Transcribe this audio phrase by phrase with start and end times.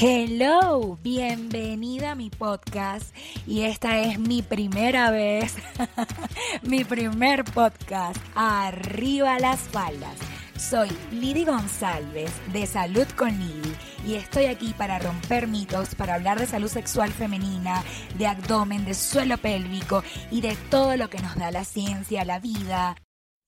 [0.00, 3.12] Hello, bienvenida a mi podcast
[3.48, 5.56] y esta es mi primera vez,
[6.62, 10.14] mi primer podcast, Arriba las faldas.
[10.56, 13.74] Soy Lidy González de Salud con Lidy
[14.06, 17.82] y estoy aquí para romper mitos, para hablar de salud sexual femenina,
[18.16, 22.38] de abdomen, de suelo pélvico y de todo lo que nos da la ciencia, la
[22.38, 22.94] vida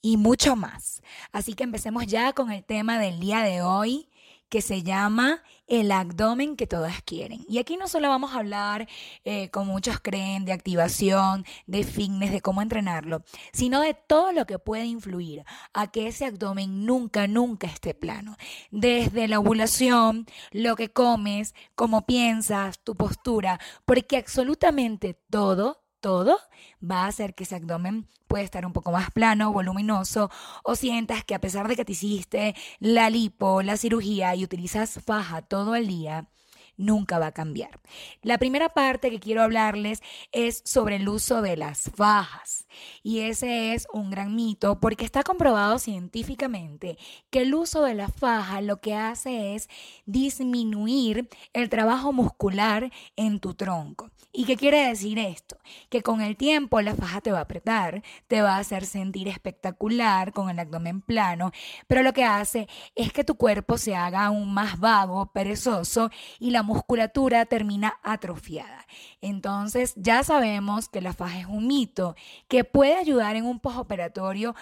[0.00, 1.02] y mucho más.
[1.30, 4.08] Así que empecemos ya con el tema del día de hoy
[4.48, 7.44] que se llama el abdomen que todas quieren.
[7.48, 8.88] Y aquí no solo vamos a hablar,
[9.24, 13.22] eh, como muchos creen, de activación, de fitness, de cómo entrenarlo,
[13.52, 15.44] sino de todo lo que puede influir
[15.74, 18.36] a que ese abdomen nunca, nunca esté plano.
[18.70, 26.38] Desde la ovulación, lo que comes, cómo piensas, tu postura, porque absolutamente todo todo
[26.82, 30.30] va a hacer que ese abdomen pueda estar un poco más plano, voluminoso,
[30.62, 35.00] o sientas que a pesar de que te hiciste la lipo, la cirugía y utilizas
[35.04, 36.28] faja todo el día,
[36.76, 37.80] nunca va a cambiar.
[38.22, 40.00] La primera parte que quiero hablarles
[40.30, 42.67] es sobre el uso de las fajas.
[43.02, 46.98] Y ese es un gran mito porque está comprobado científicamente
[47.30, 49.68] que el uso de la faja lo que hace es
[50.06, 54.10] disminuir el trabajo muscular en tu tronco.
[54.32, 55.56] ¿Y qué quiere decir esto?
[55.88, 59.26] Que con el tiempo la faja te va a apretar, te va a hacer sentir
[59.26, 61.50] espectacular con el abdomen plano,
[61.86, 66.50] pero lo que hace es que tu cuerpo se haga aún más vago, perezoso y
[66.50, 68.86] la musculatura termina atrofiada.
[69.20, 72.14] Entonces ya sabemos que la faja es un mito
[72.48, 74.54] que puede ayudar en un postoperatorio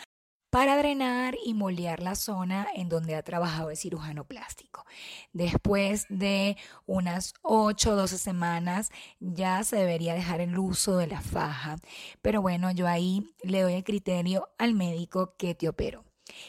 [0.50, 4.86] para drenar y moldear la zona en donde ha trabajado el cirujano plástico.
[5.32, 8.90] Después de unas 8 o 12 semanas
[9.20, 11.76] ya se debería dejar el uso de la faja,
[12.22, 16.04] pero bueno, yo ahí le doy el criterio al médico que te operó.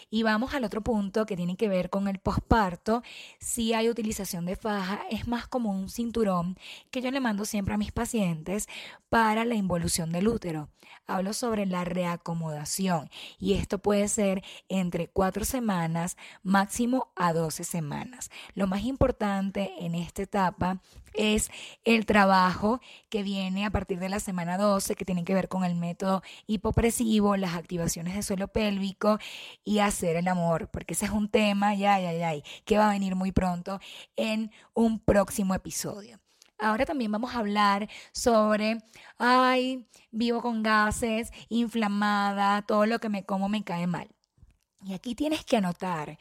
[0.09, 3.03] Y vamos al otro punto que tiene que ver con el posparto.
[3.39, 6.57] Si hay utilización de faja, es más como un cinturón
[6.91, 8.67] que yo le mando siempre a mis pacientes
[9.09, 10.69] para la involución del útero.
[11.05, 18.29] Hablo sobre la reacomodación y esto puede ser entre cuatro semanas, máximo a 12 semanas.
[18.55, 20.81] Lo más importante en esta etapa
[21.13, 21.49] es
[21.83, 25.63] el trabajo que viene a partir de la semana 12, que tiene que ver con
[25.63, 29.17] el método hipopresivo, las activaciones de suelo pélvico
[29.67, 32.93] y hacer el amor, porque ese es un tema, ya, ya, ya, que va a
[32.93, 33.81] venir muy pronto
[34.15, 36.21] en un próximo episodio.
[36.57, 38.77] Ahora también vamos a hablar sobre,
[39.17, 44.07] ay, vivo con gases, inflamada, todo lo que me como me cae mal.
[44.85, 46.17] Y aquí tienes que anotar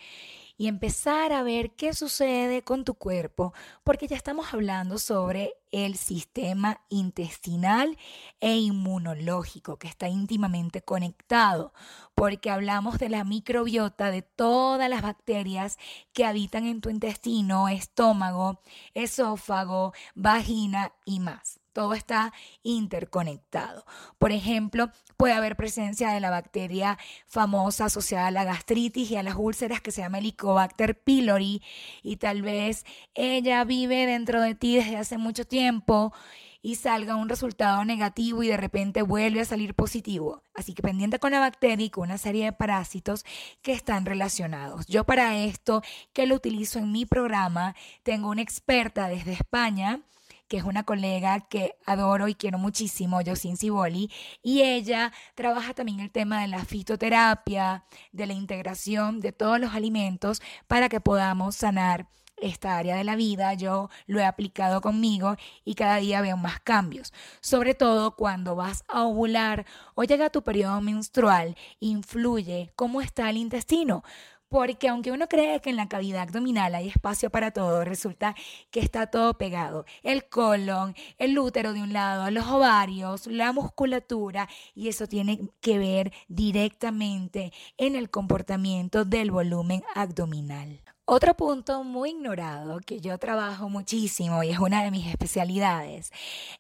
[0.57, 3.53] y empezar a ver qué sucede con tu cuerpo,
[3.85, 7.99] porque ya estamos hablando sobre el sistema intestinal
[8.41, 11.73] e inmunológico, que está íntimamente conectado,
[12.15, 15.79] porque hablamos de la microbiota, de todas las bacterias
[16.13, 18.61] que habitan en tu intestino, estómago,
[18.95, 22.33] esófago, vagina y más todo está
[22.63, 23.85] interconectado.
[24.19, 29.23] Por ejemplo, puede haber presencia de la bacteria famosa asociada a la gastritis y a
[29.23, 31.63] las úlceras que se llama Helicobacter pylori
[32.03, 36.15] y tal vez ella vive dentro de ti desde hace mucho tiempo
[36.63, 40.43] y salga un resultado negativo y de repente vuelve a salir positivo.
[40.55, 43.27] Así que pendiente con la bacteria y con una serie de parásitos
[43.61, 44.87] que están relacionados.
[44.87, 45.83] Yo para esto,
[46.15, 50.01] que lo utilizo en mi programa, tengo una experta desde España
[50.49, 54.11] que es una colega que adoro y quiero muchísimo, Yosin Ciboli,
[54.43, 59.75] y ella trabaja también el tema de la fitoterapia, de la integración de todos los
[59.75, 65.37] alimentos para que podamos sanar esta área de la vida, yo lo he aplicado conmigo
[65.65, 67.13] y cada día veo más cambios.
[67.41, 69.65] Sobre todo cuando vas a ovular
[69.95, 74.05] o llega tu periodo menstrual, influye cómo está el intestino
[74.49, 78.35] porque aunque uno cree que en la cavidad abdominal hay espacio para todo, resulta
[78.71, 79.85] que está todo pegado.
[80.03, 85.79] El colon, el útero de un lado, los ovarios, la musculatura, y eso tiene que
[85.79, 90.83] ver directamente en el comportamiento del volumen abdominal.
[91.05, 96.11] Otro punto muy ignorado que yo trabajo muchísimo y es una de mis especialidades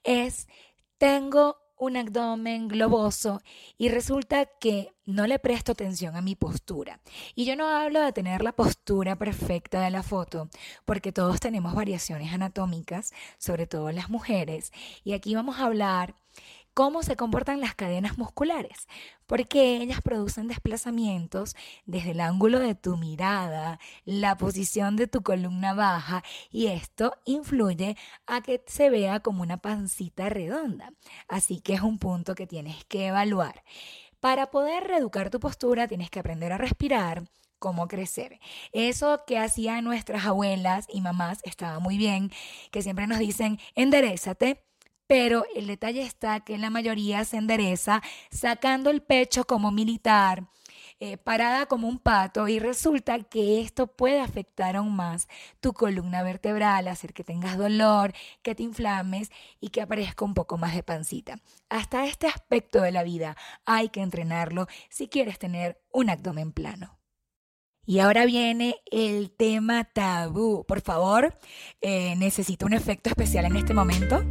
[0.04, 0.46] es
[0.98, 3.42] tengo un abdomen globoso
[3.78, 7.00] y resulta que no le presto atención a mi postura.
[7.34, 10.48] Y yo no hablo de tener la postura perfecta de la foto,
[10.84, 14.72] porque todos tenemos variaciones anatómicas, sobre todo las mujeres,
[15.04, 16.14] y aquí vamos a hablar
[16.76, 18.86] cómo se comportan las cadenas musculares,
[19.26, 21.56] porque ellas producen desplazamientos
[21.86, 27.96] desde el ángulo de tu mirada, la posición de tu columna baja, y esto influye
[28.26, 30.92] a que se vea como una pancita redonda.
[31.28, 33.64] Así que es un punto que tienes que evaluar.
[34.20, 37.24] Para poder reeducar tu postura tienes que aprender a respirar,
[37.58, 38.38] cómo crecer.
[38.72, 42.30] Eso que hacían nuestras abuelas y mamás estaba muy bien,
[42.70, 44.62] que siempre nos dicen, enderezate.
[45.06, 50.48] Pero el detalle está que la mayoría se endereza sacando el pecho como militar,
[50.98, 55.28] eh, parada como un pato y resulta que esto puede afectar aún más
[55.60, 59.30] tu columna vertebral, hacer que tengas dolor, que te inflames
[59.60, 61.38] y que aparezca un poco más de pancita.
[61.68, 63.36] Hasta este aspecto de la vida
[63.66, 66.98] hay que entrenarlo si quieres tener un abdomen plano.
[67.84, 70.64] Y ahora viene el tema tabú.
[70.66, 71.38] Por favor,
[71.80, 74.24] eh, necesito un efecto especial en este momento.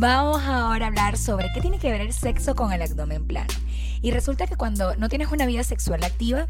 [0.00, 3.52] Vamos ahora a hablar sobre qué tiene que ver el sexo con el abdomen plano.
[4.02, 6.46] Y resulta que cuando no tienes una vida sexual activa,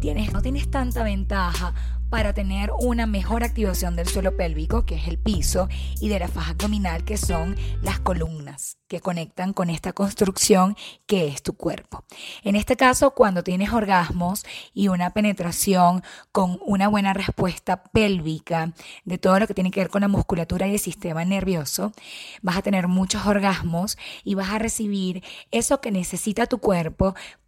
[0.00, 1.74] tienes, no tienes tanta ventaja
[2.10, 5.68] para tener una mejor activación del suelo pélvico, que es el piso,
[6.00, 10.74] y de la faja abdominal, que son las columnas que conectan con esta construcción
[11.06, 12.04] que es tu cuerpo.
[12.42, 16.02] En este caso, cuando tienes orgasmos y una penetración
[16.32, 18.72] con una buena respuesta pélvica
[19.04, 21.92] de todo lo que tiene que ver con la musculatura y el sistema nervioso,
[22.40, 26.67] vas a tener muchos orgasmos y vas a recibir eso que necesita tu cuerpo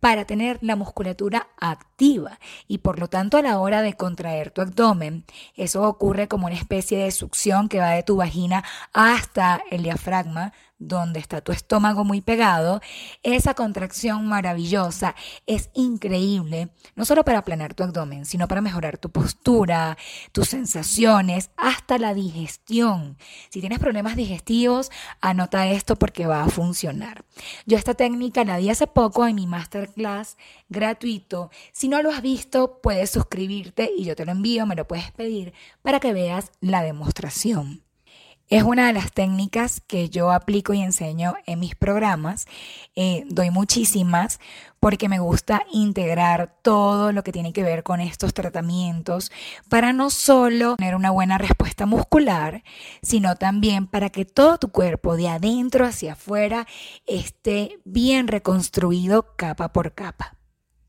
[0.00, 4.62] para tener la musculatura activa y por lo tanto a la hora de contraer tu
[4.62, 5.24] abdomen,
[5.56, 10.52] eso ocurre como una especie de succión que va de tu vagina hasta el diafragma
[10.80, 12.80] donde está tu estómago muy pegado,
[13.22, 15.14] esa contracción maravillosa
[15.46, 19.96] es increíble, no solo para aplanar tu abdomen, sino para mejorar tu postura,
[20.32, 23.18] tus sensaciones, hasta la digestión.
[23.50, 24.90] Si tienes problemas digestivos,
[25.20, 27.24] anota esto porque va a funcionar.
[27.66, 30.38] Yo esta técnica la di hace poco en mi masterclass
[30.68, 31.50] gratuito.
[31.72, 35.12] Si no lo has visto, puedes suscribirte y yo te lo envío, me lo puedes
[35.12, 35.52] pedir
[35.82, 37.89] para que veas la demostración.
[38.50, 42.48] Es una de las técnicas que yo aplico y enseño en mis programas.
[42.96, 44.40] Eh, doy muchísimas
[44.80, 49.30] porque me gusta integrar todo lo que tiene que ver con estos tratamientos
[49.68, 52.64] para no solo tener una buena respuesta muscular,
[53.02, 56.66] sino también para que todo tu cuerpo de adentro hacia afuera
[57.06, 60.40] esté bien reconstruido capa por capa.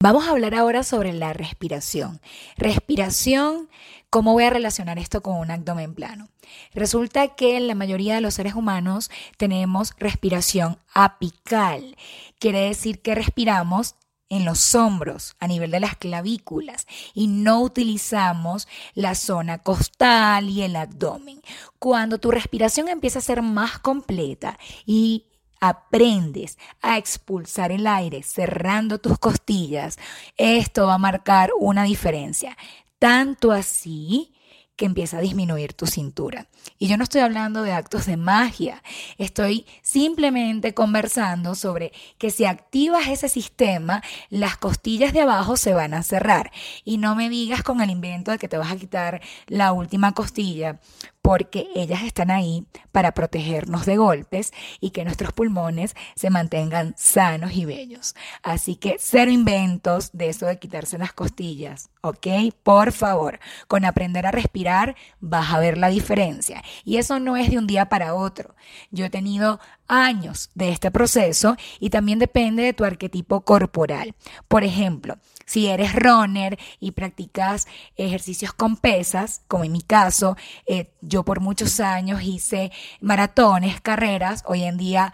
[0.01, 2.21] Vamos a hablar ahora sobre la respiración.
[2.57, 3.69] Respiración,
[4.11, 6.27] ¿cómo voy a relacionar esto con un abdomen plano?
[6.75, 11.95] Resulta que la mayoría de los seres humanos tenemos respiración apical.
[12.37, 13.95] Quiere decir que respiramos
[14.29, 20.61] en los hombros, a nivel de las clavículas, y no utilizamos la zona costal y
[20.61, 21.41] el abdomen.
[21.79, 25.25] Cuando tu respiración empieza a ser más completa y
[25.61, 29.99] aprendes a expulsar el aire cerrando tus costillas,
[30.35, 32.57] esto va a marcar una diferencia.
[33.01, 34.31] Tanto así
[34.75, 36.49] que empieza a disminuir tu cintura.
[36.77, 38.83] Y yo no estoy hablando de actos de magia,
[39.17, 45.95] estoy simplemente conversando sobre que si activas ese sistema, las costillas de abajo se van
[45.95, 46.51] a cerrar.
[46.83, 50.11] Y no me digas con el invento de que te vas a quitar la última
[50.11, 50.79] costilla,
[51.21, 57.53] porque ellas están ahí para protegernos de golpes y que nuestros pulmones se mantengan sanos
[57.53, 58.15] y bellos.
[58.43, 62.27] Así que cero inventos de eso de quitarse las costillas, ¿ok?
[62.63, 66.63] Por favor, con aprender a respirar vas a ver la diferencia.
[66.83, 68.55] Y eso no es de un día para otro.
[68.89, 74.15] Yo he tenido años de este proceso y también depende de tu arquetipo corporal.
[74.47, 75.17] Por ejemplo,
[75.51, 77.67] si eres runner y practicas
[77.97, 84.45] ejercicios con pesas, como en mi caso, eh, yo por muchos años hice maratones, carreras,
[84.47, 85.13] hoy en día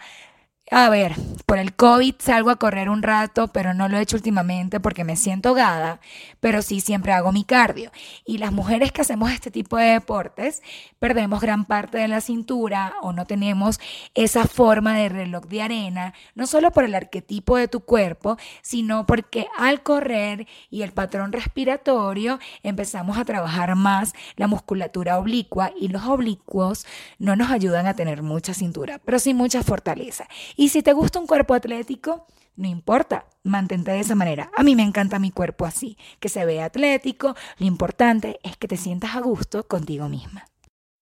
[0.70, 1.14] a ver,
[1.46, 5.04] por el COVID salgo a correr un rato, pero no lo he hecho últimamente porque
[5.04, 6.00] me siento ahogada,
[6.40, 7.90] pero sí siempre hago mi cardio.
[8.26, 10.62] Y las mujeres que hacemos este tipo de deportes
[10.98, 13.80] perdemos gran parte de la cintura o no tenemos
[14.14, 19.06] esa forma de reloj de arena, no solo por el arquetipo de tu cuerpo, sino
[19.06, 25.88] porque al correr y el patrón respiratorio empezamos a trabajar más la musculatura oblicua y
[25.88, 26.84] los oblicuos
[27.18, 30.28] no nos ayudan a tener mucha cintura, pero sí mucha fortaleza.
[30.58, 34.50] Y si te gusta un cuerpo atlético, no importa, mantente de esa manera.
[34.56, 37.36] A mí me encanta mi cuerpo así, que se vea atlético.
[37.58, 40.48] Lo importante es que te sientas a gusto contigo misma.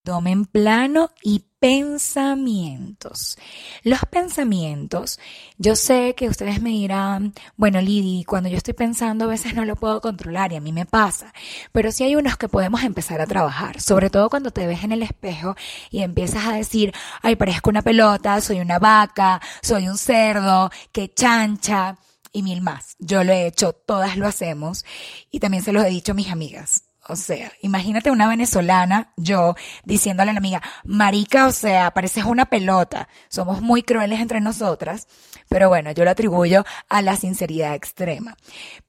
[0.07, 3.37] Tomen plano y pensamientos.
[3.83, 5.19] Los pensamientos,
[5.57, 9.65] yo sé que ustedes me dirán, bueno, Lidi, cuando yo estoy pensando a veces no
[9.65, 11.33] lo puedo controlar y a mí me pasa,
[11.73, 14.93] pero sí hay unos que podemos empezar a trabajar, sobre todo cuando te ves en
[14.93, 15.57] el espejo
[15.91, 21.13] y empiezas a decir, ay, parezco una pelota, soy una vaca, soy un cerdo, qué
[21.13, 21.97] chancha
[22.31, 22.95] y mil más.
[22.97, 24.85] Yo lo he hecho, todas lo hacemos
[25.31, 26.86] y también se los he dicho a mis amigas.
[27.09, 32.45] O sea, imagínate una venezolana, yo, diciéndole a la amiga, marica, o sea, pareces una
[32.45, 33.07] pelota.
[33.29, 35.07] Somos muy crueles entre nosotras.
[35.49, 38.35] Pero bueno, yo lo atribuyo a la sinceridad extrema.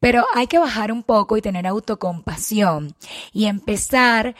[0.01, 2.95] Pero hay que bajar un poco y tener autocompasión
[3.33, 4.35] y empezar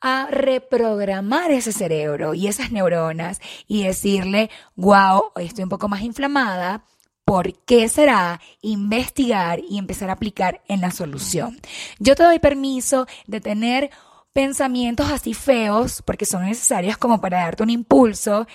[0.00, 6.02] a reprogramar ese cerebro y esas neuronas y decirle, wow, hoy estoy un poco más
[6.02, 6.84] inflamada,
[7.26, 11.60] por qué será, investigar y empezar a aplicar en la solución.
[11.98, 13.90] Yo te doy permiso de tener
[14.32, 18.46] pensamientos así feos, porque son necesarios como para darte un impulso.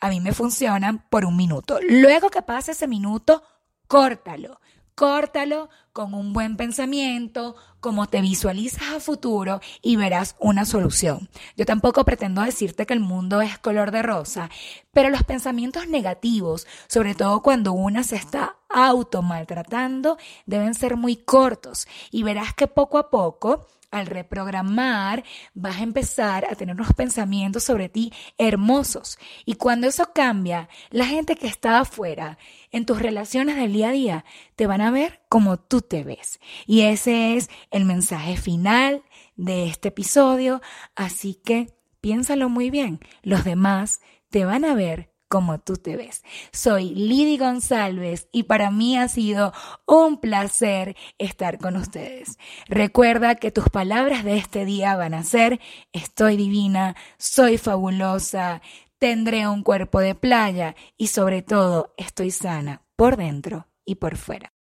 [0.00, 1.78] A mí me funcionan por un minuto.
[1.88, 3.44] Luego que pase ese minuto,
[3.86, 4.60] córtalo.
[4.96, 11.28] Córtalo con un buen pensamiento, como te visualizas a futuro y verás una solución.
[11.54, 14.48] Yo tampoco pretendo decirte que el mundo es color de rosa,
[14.94, 21.16] pero los pensamientos negativos, sobre todo cuando una se está auto maltratando, deben ser muy
[21.16, 25.24] cortos y verás que poco a poco al reprogramar,
[25.54, 29.18] vas a empezar a tener unos pensamientos sobre ti hermosos.
[29.44, 32.38] Y cuando eso cambia, la gente que está afuera,
[32.70, 34.24] en tus relaciones del día a día,
[34.54, 36.40] te van a ver como tú te ves.
[36.66, 39.02] Y ese es el mensaje final
[39.36, 40.60] de este episodio.
[40.94, 43.00] Así que piénsalo muy bien.
[43.22, 44.00] Los demás
[44.30, 46.22] te van a ver como tú te ves.
[46.52, 49.52] Soy Lidy González y para mí ha sido
[49.86, 52.38] un placer estar con ustedes.
[52.68, 55.60] Recuerda que tus palabras de este día van a ser,
[55.92, 58.62] estoy divina, soy fabulosa,
[58.98, 64.55] tendré un cuerpo de playa y sobre todo estoy sana por dentro y por fuera.